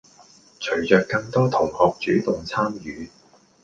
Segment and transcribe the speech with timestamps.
[0.59, 3.11] 隨著更多同學主動參與